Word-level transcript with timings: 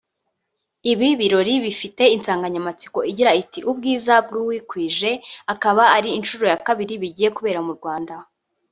Ibi 0.91 1.09
birori 1.19 1.53
bifite 1.65 2.03
insanganyamatsiko 2.15 2.99
igira 3.11 3.31
iti 3.41 3.59
'Ubwiza 3.71 4.13
bw'uwikwije' 4.25 5.13
akaba 5.53 5.83
ari 5.97 6.09
inshuro 6.17 6.45
ya 6.51 6.59
kabiri 6.67 6.93
bigiye 7.01 7.29
kubera 7.37 7.61
mu 7.67 7.73
Rwanda 7.77 8.15